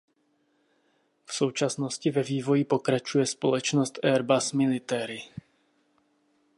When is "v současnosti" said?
1.25-2.11